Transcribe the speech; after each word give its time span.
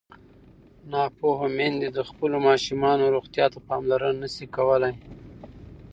ناپوهه 0.91 1.47
میندې 1.57 1.89
د 1.93 1.99
خپلو 2.09 2.37
ماشومانو 2.47 3.11
روغتیا 3.15 3.45
ته 3.53 3.59
پاملرنه 3.69 4.17
نه 4.23 4.29
شي 4.35 4.45
کولی. 4.55 4.93